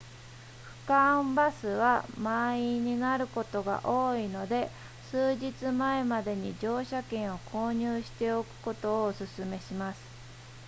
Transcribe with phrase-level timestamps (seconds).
[0.87, 4.71] 区間バスは満員になることが多いので
[5.11, 10.01] 数日前までに乗車券を購入しておくことをお勧めします